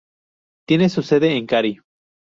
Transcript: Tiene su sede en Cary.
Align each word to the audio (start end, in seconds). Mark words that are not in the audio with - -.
Tiene 0.67 0.89
su 0.89 1.03
sede 1.03 1.37
en 1.37 1.45
Cary. 1.45 1.77